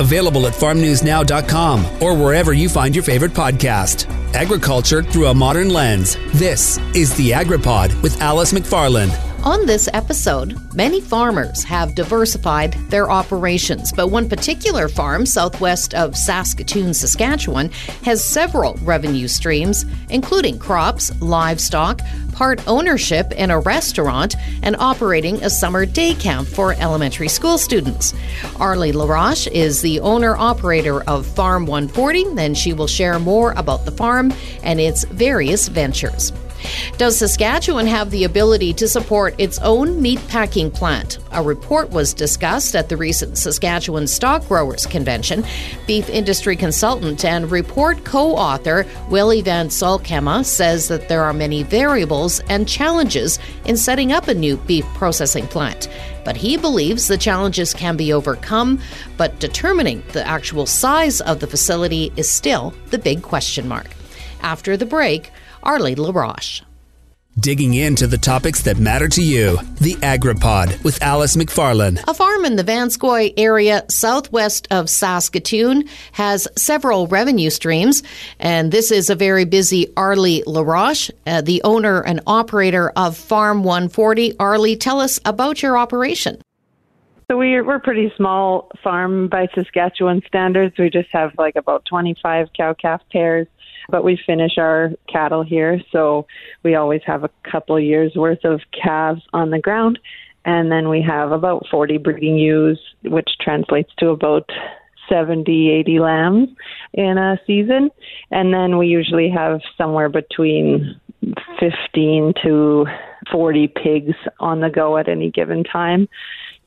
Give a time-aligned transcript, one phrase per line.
[0.00, 4.08] Available at farmnewsnow.com or wherever you find your favorite podcast.
[4.34, 6.16] Agriculture through a modern lens.
[6.34, 9.16] This is the AgriPod with Alice McFarland.
[9.44, 16.16] On this episode, many farmers have diversified their operations, but one particular farm southwest of
[16.16, 17.70] Saskatoon, Saskatchewan,
[18.02, 22.00] has several revenue streams, including crops, livestock,
[22.38, 28.14] part ownership in a restaurant, and operating a summer day camp for elementary school students.
[28.60, 33.84] Arlie LaRoche is the owner operator of Farm 140, and she will share more about
[33.84, 34.32] the farm
[34.62, 36.32] and its various ventures.
[36.96, 41.18] Does Saskatchewan have the ability to support its own meat packing plant?
[41.32, 45.44] A report was discussed at the recent Saskatchewan Stock Growers Convention.
[45.86, 51.62] Beef industry consultant and report co author Willie Van Solkema says that there are many
[51.62, 55.88] variables and challenges in setting up a new beef processing plant.
[56.24, 58.80] But he believes the challenges can be overcome,
[59.16, 63.86] but determining the actual size of the facility is still the big question mark.
[64.40, 65.32] After the break,
[65.68, 66.62] Arlie LaRoche.
[67.38, 69.58] Digging into the topics that matter to you.
[69.82, 72.02] The AgriPod with Alice McFarland.
[72.08, 78.02] A farm in the Vanscoy area southwest of Saskatoon has several revenue streams,
[78.40, 83.62] and this is a very busy Arlie LaRoche, uh, the owner and operator of Farm
[83.62, 84.38] 140.
[84.38, 86.40] Arlie, tell us about your operation.
[87.30, 90.74] So we're we're pretty small farm by Saskatchewan standards.
[90.78, 93.46] We just have like about 25 cow calf pairs
[93.88, 96.26] but we finish our cattle here, so
[96.62, 99.98] we always have a couple years worth of calves on the ground,
[100.44, 104.48] and then we have about 40 breeding ewes, which translates to about
[105.08, 106.48] 70, 80 lambs
[106.92, 107.90] in a season,
[108.30, 111.00] and then we usually have somewhere between
[111.58, 112.86] 15 to
[113.32, 116.08] 40 pigs on the go at any given time,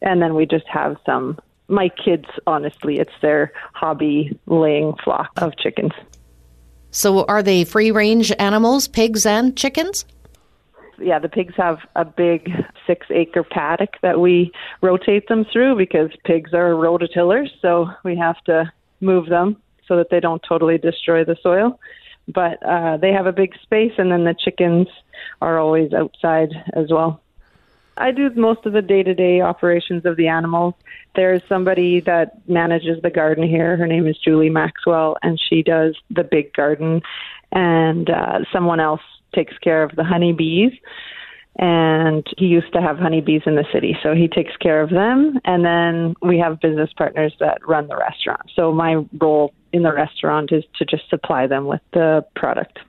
[0.01, 5.55] and then we just have some my kids honestly it's their hobby laying flock of
[5.57, 5.93] chickens
[6.91, 10.05] so are they free range animals, pigs and chickens?
[10.99, 12.51] Yeah, the pigs have a big
[12.85, 14.51] six acre paddock that we
[14.81, 19.57] rotate them through because pigs are rototillers, so we have to move them
[19.87, 21.79] so that they don't totally destroy the soil.
[22.27, 24.87] But uh, they have a big space, and then the chickens
[25.41, 27.21] are always outside as well.
[27.97, 30.73] I do most of the day to day operations of the animals.
[31.15, 33.75] There's somebody that manages the garden here.
[33.75, 37.01] Her name is Julie Maxwell, and she does the big garden.
[37.51, 39.01] And uh, someone else
[39.35, 40.71] takes care of the honeybees.
[41.57, 45.37] And he used to have honeybees in the city, so he takes care of them.
[45.43, 48.49] And then we have business partners that run the restaurant.
[48.55, 52.79] So my role in the restaurant is to just supply them with the product.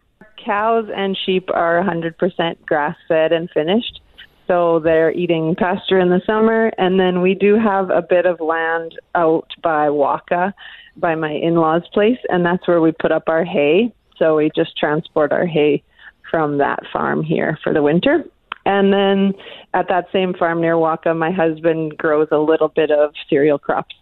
[0.44, 4.00] Cows and sheep are 100% grass fed and finished
[4.46, 6.72] so they're eating pasture in the summer.
[6.78, 10.54] And then we do have a bit of land out by Waka,
[10.96, 13.92] by my in law's place, and that's where we put up our hay.
[14.18, 15.82] So we just transport our hay
[16.30, 18.24] from that farm here for the winter.
[18.64, 19.34] And then
[19.74, 23.94] at that same farm near Waka, my husband grows a little bit of cereal crops.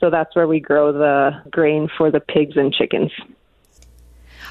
[0.00, 3.12] So that's where we grow the grain for the pigs and chickens.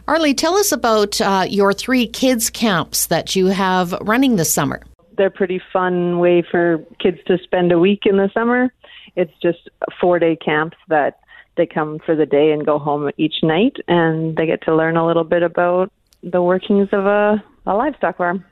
[0.08, 4.82] Arlie, tell us about uh, your three kids' camps that you have running this summer
[5.18, 8.72] they're pretty fun way for kids to spend a week in the summer.
[9.16, 11.20] It's just four day camps that
[11.58, 14.98] they come for the day and go home each night, and they get to learn
[14.98, 18.44] a little bit about the workings of a, a livestock farm.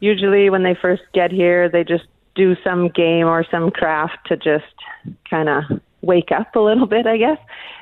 [0.00, 2.04] Usually, when they first get here, they just
[2.34, 4.64] do some game or some craft to just
[5.28, 5.64] kind of
[6.02, 7.38] wake up a little bit, I guess.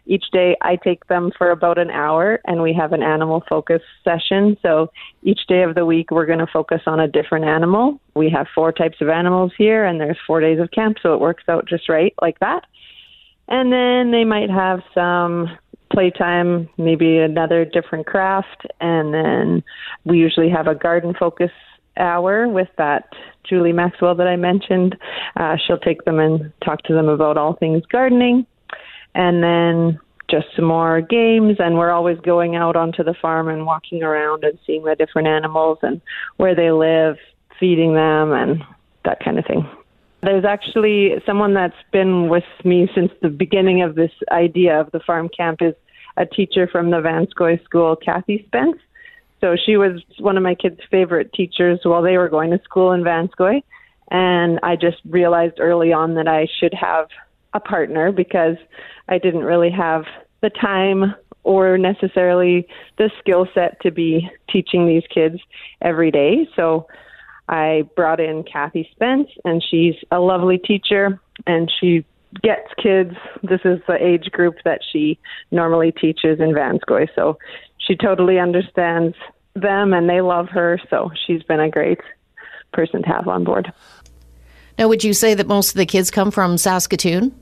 [0.06, 3.83] Each day I take them for about an hour and we have an animal focus
[4.03, 4.56] session.
[4.62, 4.91] So
[5.23, 8.01] each day of the week we're going to focus on a different animal.
[8.15, 11.21] We have four types of animals here and there's 4 days of camp, so it
[11.21, 12.65] works out just right like that.
[13.49, 15.49] And then they might have some
[15.91, 19.62] playtime, maybe another different craft, and then
[20.05, 21.50] we usually have a garden focus
[21.98, 23.09] hour with that
[23.48, 24.97] Julie Maxwell that I mentioned.
[25.36, 28.47] Uh, she'll take them and talk to them about all things gardening.
[29.14, 30.00] And then
[30.31, 34.44] just some more games and we're always going out onto the farm and walking around
[34.44, 36.00] and seeing the different animals and
[36.37, 37.17] where they live,
[37.58, 38.62] feeding them and
[39.05, 39.67] that kind of thing.
[40.23, 45.00] There's actually someone that's been with me since the beginning of this idea of the
[45.00, 45.75] farm camp is
[46.17, 48.78] a teacher from the Vanscoy School, Kathy Spence.
[49.40, 52.93] So she was one of my kids' favorite teachers while they were going to school
[52.93, 53.62] in Vanscoy.
[54.11, 57.08] And I just realized early on that I should have
[57.52, 58.56] a partner because
[59.08, 60.05] I didn't really have
[60.40, 61.14] the time
[61.44, 62.67] or necessarily
[62.99, 65.38] the skill set to be teaching these kids
[65.81, 66.49] every day.
[66.56, 66.87] So
[67.49, 72.05] I brought in Kathy Spence, and she's a lovely teacher, and she
[72.43, 73.14] gets kids.
[73.43, 75.19] This is the age group that she
[75.50, 77.08] normally teaches in Vanscoy.
[77.14, 77.38] So
[77.88, 79.17] she totally understands
[79.55, 80.79] them and they love her.
[80.90, 82.00] So she's been a great
[82.73, 83.73] person to have on board.
[84.79, 87.35] Now, would you say that most of the kids come from Saskatoon?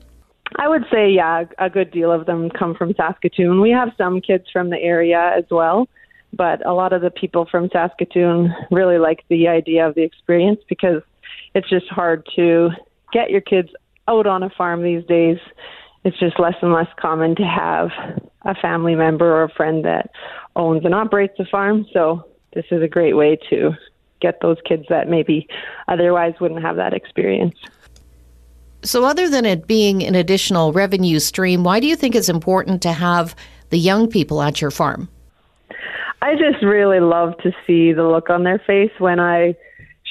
[0.55, 3.61] I would say, yeah, a good deal of them come from Saskatoon.
[3.61, 5.87] We have some kids from the area as well,
[6.33, 10.61] but a lot of the people from Saskatoon really like the idea of the experience
[10.69, 11.03] because
[11.53, 12.69] it's just hard to
[13.11, 13.69] get your kids
[14.07, 15.37] out on a farm these days.
[16.07, 17.89] It's just less and less common to have
[18.43, 20.09] a family member or a friend that
[20.55, 21.85] owns and operates a farm.
[21.91, 23.73] So this is a great way to
[24.21, 25.49] get those kids that maybe
[25.89, 27.55] otherwise wouldn't have that experience.
[28.83, 32.81] So, other than it being an additional revenue stream, why do you think it's important
[32.83, 33.35] to have
[33.69, 35.09] the young people at your farm?
[36.21, 39.55] I just really love to see the look on their face when I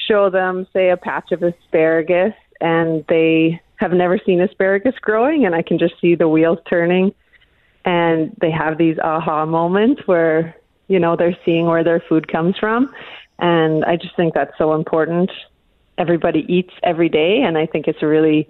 [0.07, 5.55] show them, say, a patch of asparagus and they have never seen asparagus growing, and
[5.55, 7.13] I can just see the wheels turning.
[7.85, 10.55] And they have these aha moments where,
[10.87, 12.93] you know, they're seeing where their food comes from.
[13.39, 15.31] And I just think that's so important.
[15.97, 18.47] Everybody eats every day, and I think it's a really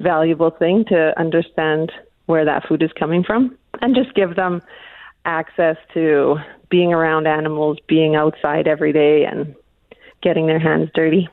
[0.00, 1.90] valuable thing to understand
[2.26, 4.62] where that food is coming from and just give them
[5.24, 6.36] access to
[6.70, 9.54] being around animals, being outside every day, and
[10.22, 11.28] getting their hands dirty.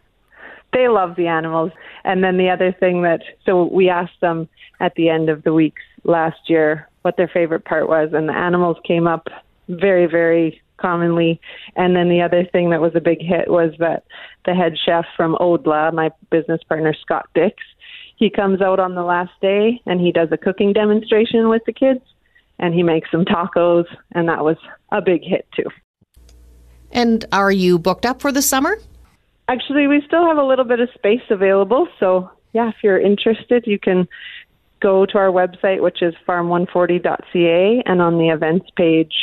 [0.73, 1.71] They love the animals.
[2.03, 4.49] And then the other thing that, so we asked them
[4.79, 8.33] at the end of the weeks last year what their favorite part was, and the
[8.33, 9.27] animals came up
[9.67, 11.39] very, very commonly.
[11.75, 14.03] And then the other thing that was a big hit was that
[14.45, 17.55] the head chef from Odla, my business partner Scott Dix,
[18.15, 21.73] he comes out on the last day and he does a cooking demonstration with the
[21.73, 22.01] kids
[22.59, 24.57] and he makes some tacos and that was
[24.91, 25.69] a big hit too.
[26.91, 28.77] And are you booked up for the summer?
[29.47, 33.65] Actually, we still have a little bit of space available, so yeah, if you're interested,
[33.67, 34.07] you can
[34.81, 39.13] go to our website, which is farm140.ca, and on the events page,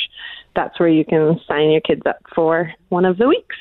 [0.57, 3.57] that's where you can sign your kids up for one of the weeks.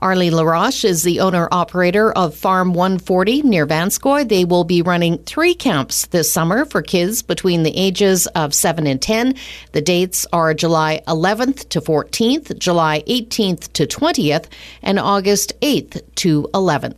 [0.00, 4.28] Arlie LaRoche is the owner operator of Farm 140 near Vanscoy.
[4.28, 8.88] They will be running three camps this summer for kids between the ages of 7
[8.88, 9.36] and 10.
[9.72, 14.46] The dates are July 11th to 14th, July 18th to 20th,
[14.82, 16.96] and August 8th to 11th.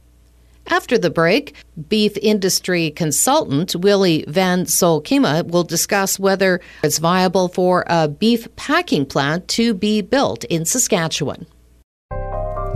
[0.68, 1.54] After the break,
[1.88, 9.06] beef industry consultant Willie Van Solkema will discuss whether it's viable for a beef packing
[9.06, 11.46] plant to be built in Saskatchewan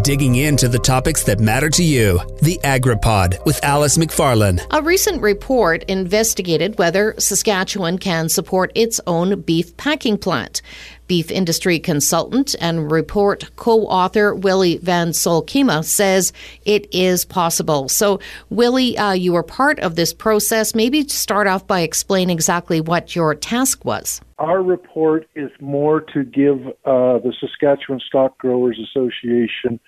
[0.02, 2.20] digging into the topics that matter to you.
[2.42, 4.64] The AgriPod with Alice McFarland.
[4.70, 10.62] A recent report investigated whether Saskatchewan can support its own beef packing plant.
[11.10, 16.32] Beef industry consultant and report co author Willie Van Solkema says
[16.64, 17.88] it is possible.
[17.88, 20.72] So, Willie, uh, you were part of this process.
[20.72, 24.20] Maybe start off by explaining exactly what your task was.
[24.38, 29.80] Our report is more to give uh, the Saskatchewan Stock Growers Association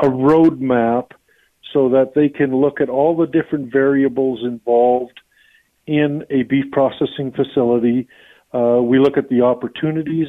[0.00, 1.12] a roadmap
[1.72, 5.20] so that they can look at all the different variables involved
[5.86, 8.06] in a beef processing facility.
[8.52, 10.28] Uh, we look at the opportunities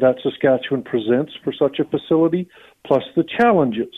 [0.00, 2.48] that Saskatchewan presents for such a facility,
[2.86, 3.94] plus the challenges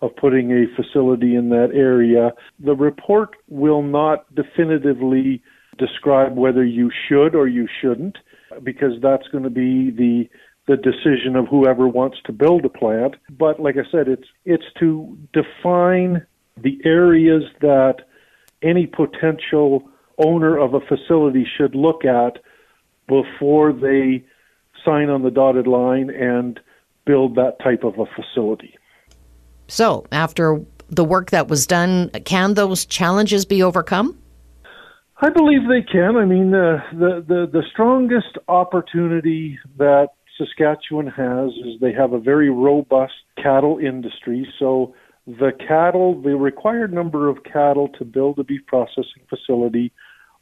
[0.00, 2.32] of putting a facility in that area.
[2.58, 5.42] The report will not definitively
[5.78, 8.18] describe whether you should or you shouldn't,
[8.62, 10.28] because that's going to be the
[10.68, 13.16] the decision of whoever wants to build a plant.
[13.36, 16.24] But like I said, it's it's to define
[16.56, 17.96] the areas that
[18.62, 22.38] any potential owner of a facility should look at
[23.08, 24.24] before they
[24.84, 26.60] sign on the dotted line and
[27.04, 28.74] build that type of a facility.
[29.68, 34.18] So, after the work that was done, can those challenges be overcome?
[35.20, 36.16] I believe they can.
[36.16, 42.18] I mean, uh, the, the the strongest opportunity that Saskatchewan has is they have a
[42.18, 44.46] very robust cattle industry.
[44.58, 44.94] So
[45.26, 49.92] the cattle, the required number of cattle to build a beef processing facility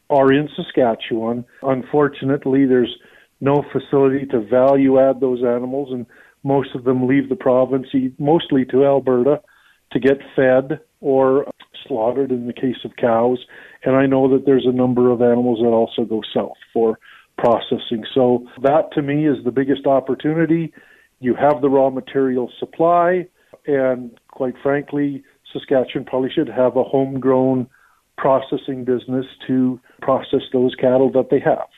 [0.08, 1.44] are in Saskatchewan.
[1.62, 2.96] Unfortunately, there's
[3.40, 6.06] no facility to value add those animals, and
[6.42, 9.40] most of them leave the province, mostly to Alberta,
[9.92, 11.46] to get fed or
[11.86, 13.38] slaughtered in the case of cows.
[13.84, 16.98] And I know that there's a number of animals that also go south for
[17.38, 18.04] processing.
[18.14, 20.72] So that to me is the biggest opportunity.
[21.20, 23.26] You have the raw material supply,
[23.66, 27.66] and quite frankly, Saskatchewan probably should have a homegrown
[28.16, 31.68] processing business to process those cattle that they have.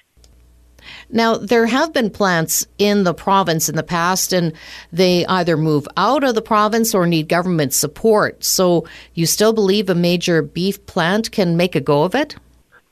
[1.10, 4.52] Now, there have been plants in the province in the past, and
[4.92, 8.44] they either move out of the province or need government support.
[8.44, 12.36] So, you still believe a major beef plant can make a go of it?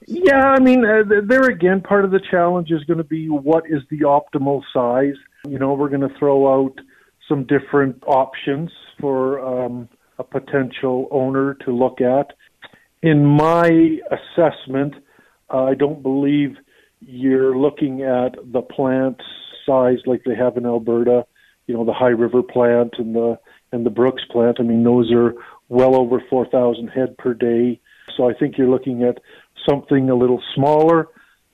[0.07, 3.65] Yeah, I mean, uh, there again, part of the challenge is going to be what
[3.69, 5.15] is the optimal size.
[5.47, 6.81] You know, we're going to throw out
[7.29, 12.33] some different options for um, a potential owner to look at.
[13.03, 14.95] In my assessment,
[15.49, 16.57] uh, I don't believe
[17.01, 19.21] you're looking at the plant
[19.67, 21.27] size like they have in Alberta.
[21.67, 23.39] You know, the High River plant and the
[23.73, 24.57] and the Brooks plant.
[24.59, 25.35] I mean, those are
[25.69, 27.81] well over 4,000 head per day.
[28.17, 29.19] So I think you're looking at
[29.69, 31.07] something a little smaller,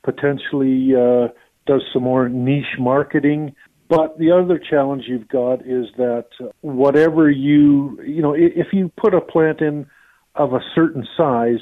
[0.03, 1.29] potentially uh,
[1.67, 3.55] does some more niche marketing.
[3.89, 6.27] But the other challenge you've got is that
[6.63, 9.87] whatever you, you know, if you put a plant in
[10.35, 11.61] of a certain size,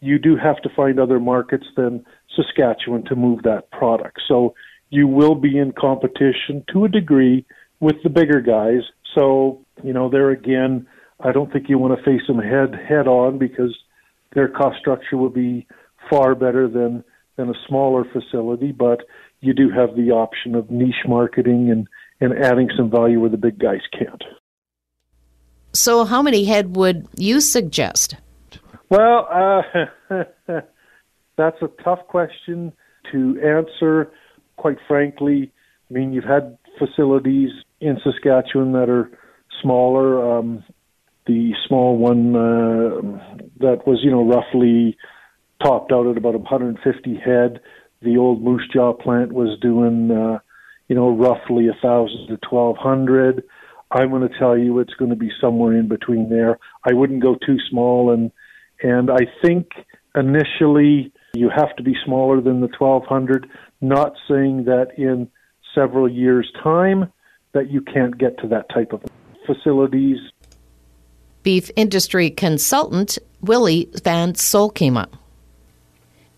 [0.00, 2.04] you do have to find other markets than
[2.34, 4.20] Saskatchewan to move that product.
[4.26, 4.54] So
[4.88, 7.44] you will be in competition to a degree
[7.80, 8.82] with the bigger guys.
[9.14, 10.86] So, you know, there again,
[11.20, 13.76] I don't think you want to face them head head on because
[14.34, 15.66] their cost structure will be
[16.08, 17.04] far better than
[17.36, 19.00] than a smaller facility, but
[19.40, 21.88] you do have the option of niche marketing and,
[22.20, 24.22] and adding some value where the big guys can't.
[25.72, 28.16] So, how many head would you suggest?
[28.90, 30.20] Well, uh,
[31.36, 32.72] that's a tough question
[33.12, 34.10] to answer.
[34.56, 35.52] Quite frankly,
[35.88, 39.10] I mean, you've had facilities in Saskatchewan that are
[39.62, 40.38] smaller.
[40.38, 40.64] Um,
[41.26, 43.20] the small one uh,
[43.60, 44.96] that was, you know, roughly
[45.62, 47.60] topped out at about 150 head.
[48.02, 50.38] The old Moose Jaw plant was doing, uh,
[50.88, 53.44] you know, roughly a thousand to 1,200.
[53.92, 56.58] I'm going to tell you it's going to be somewhere in between there.
[56.84, 58.32] I wouldn't go too small, and
[58.82, 59.68] and I think
[60.14, 63.48] initially you have to be smaller than the 1,200.
[63.80, 65.28] Not saying that in
[65.74, 67.12] several years' time
[67.52, 69.02] that you can't get to that type of
[69.46, 70.18] facilities.
[71.42, 75.08] Beef industry consultant Willie Van Solkema.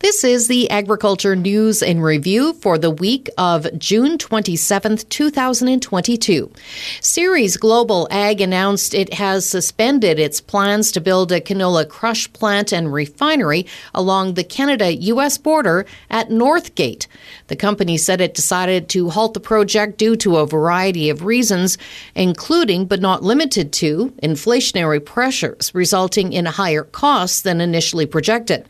[0.03, 6.51] This is the Agriculture News and Review for the week of June 27, 2022.
[6.99, 12.73] Ceres Global Ag announced it has suspended its plans to build a canola crush plant
[12.73, 17.07] and refinery along the Canada US border at Northgate.
[17.47, 21.77] The company said it decided to halt the project due to a variety of reasons,
[22.13, 28.67] including but not limited to inflationary pressures resulting in higher costs than initially projected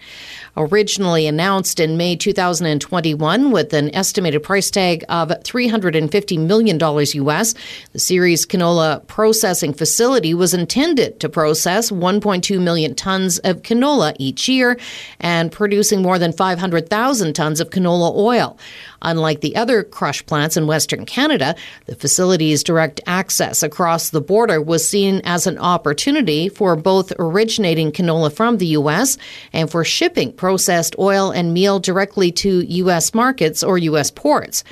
[0.56, 7.56] originally announced in May 2021 with an estimated price tag of $350 million US.
[7.92, 14.48] The Ceres canola processing facility was intended to process 1.2 million tons of canola each
[14.48, 14.80] year
[15.20, 18.58] and producing more than 500,000 tons of canola oil.
[19.04, 21.56] Unlike the other crush plants in Western Canada,
[21.88, 27.92] the facility's direct access across the border was seen as an opportunity for both originating
[27.92, 29.18] canola from the U.S.
[29.52, 33.14] and for shipping processed oil and meal directly to U.S.
[33.14, 34.12] markets or U.S.
[34.12, 34.66] ports.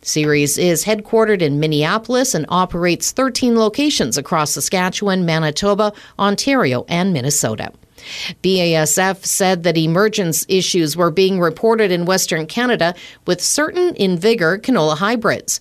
[0.00, 7.70] Ceres is headquartered in Minneapolis and operates 13 locations across Saskatchewan, Manitoba, Ontario, and Minnesota.
[8.42, 12.94] BASF said that emergence issues were being reported in Western Canada
[13.26, 15.60] with certain InVigor canola hybrids.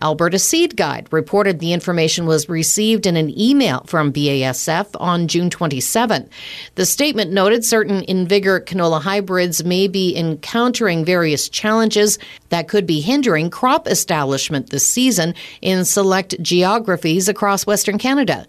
[0.00, 5.50] Alberta Seed Guide reported the information was received in an email from BASF on June
[5.50, 6.28] 27.
[6.76, 12.18] The statement noted certain InVigor canola hybrids may be encountering various challenges
[12.50, 18.46] that could be hindering crop establishment this season in select geographies across Western Canada.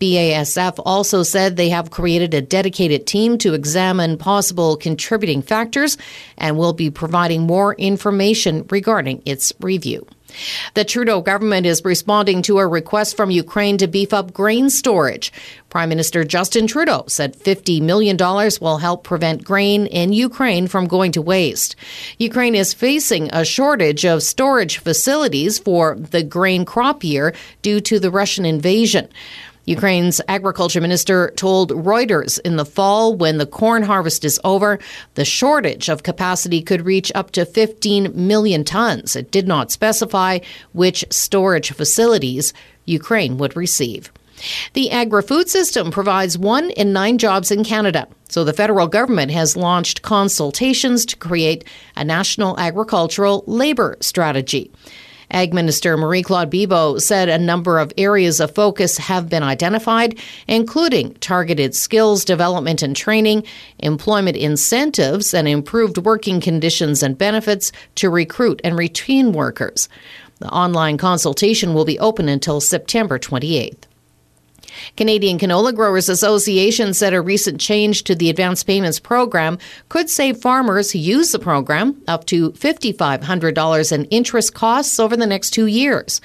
[0.00, 5.96] BASF also said they have created a dedicated team to examine possible contributing factors
[6.36, 10.06] and will be providing more information regarding its review.
[10.74, 15.32] The Trudeau government is responding to a request from Ukraine to beef up grain storage.
[15.68, 21.12] Prime Minister Justin Trudeau said $50 million will help prevent grain in Ukraine from going
[21.12, 21.76] to waste.
[22.18, 27.98] Ukraine is facing a shortage of storage facilities for the grain crop year due to
[27.98, 29.08] the Russian invasion.
[29.66, 34.78] Ukraine's agriculture minister told Reuters in the fall when the corn harvest is over,
[35.14, 39.16] the shortage of capacity could reach up to 15 million tons.
[39.16, 40.38] It did not specify
[40.72, 42.52] which storage facilities
[42.84, 44.12] Ukraine would receive.
[44.74, 48.06] The agri food system provides one in nine jobs in Canada.
[48.28, 51.64] So the federal government has launched consultations to create
[51.96, 54.70] a national agricultural labor strategy.
[55.30, 60.18] Ag Minister Marie Claude Bibeau said a number of areas of focus have been identified,
[60.46, 63.44] including targeted skills development and training,
[63.78, 69.88] employment incentives, and improved working conditions and benefits to recruit and retain workers.
[70.38, 73.84] The online consultation will be open until September 28th.
[74.96, 80.38] Canadian Canola Growers Association said a recent change to the advance payments program could save
[80.38, 85.66] farmers who use the program up to $5,500 in interest costs over the next two
[85.66, 86.20] years.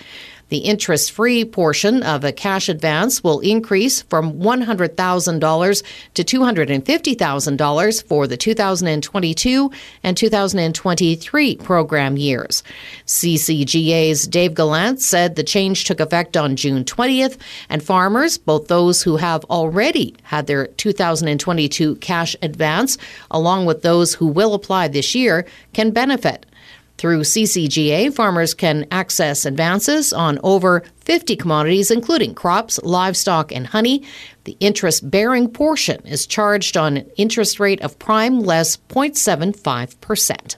[0.52, 8.28] The interest free portion of a cash advance will increase from $100,000 to $250,000 for
[8.28, 9.72] the 2022
[10.04, 12.64] and 2023 program years.
[13.06, 17.38] CCGA's Dave Gallant said the change took effect on June 20th,
[17.70, 22.98] and farmers, both those who have already had their 2022 cash advance,
[23.32, 26.46] along with those who will apply this year, can benefit.
[27.02, 34.04] Through CCGA, farmers can access advances on over 50 commodities, including crops, livestock, and honey.
[34.44, 40.58] The interest bearing portion is charged on an interest rate of prime less 0.75%.